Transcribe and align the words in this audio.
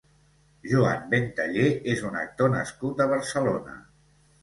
Joan 0.71 1.03
Bentallé 1.11 1.67
és 1.95 2.03
un 2.11 2.19
actor 2.25 2.53
nascut 2.57 3.07
a 3.07 3.11
Barcelona. 3.17 3.81